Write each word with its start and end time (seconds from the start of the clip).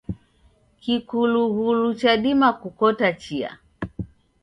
Kikulughulu 0.81 1.87
chadima 1.99 2.49
kukota 2.61 3.07
chia. 3.21 3.51